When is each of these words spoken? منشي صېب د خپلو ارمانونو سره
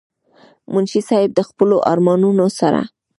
منشي 0.73 1.01
صېب 1.07 1.29
د 1.35 1.39
خپلو 1.49 1.77
ارمانونو 1.91 2.45
سره 2.59 2.81